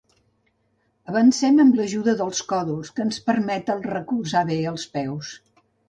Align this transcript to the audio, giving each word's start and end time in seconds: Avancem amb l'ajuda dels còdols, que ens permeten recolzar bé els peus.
Avancem 1.11 1.61
amb 1.65 1.77
l'ajuda 1.81 2.17
dels 2.23 2.41
còdols, 2.55 2.91
que 2.97 3.07
ens 3.09 3.23
permeten 3.31 3.87
recolzar 3.93 4.47
bé 4.53 4.63
els 4.77 4.93
peus. 4.99 5.37